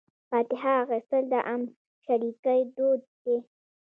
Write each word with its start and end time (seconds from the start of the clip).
فاتحه 0.29 0.71
اخیستل 0.83 1.23
د 1.31 1.33
غمشریکۍ 1.45 2.59
دود 2.75 3.01
دی. 3.23 3.37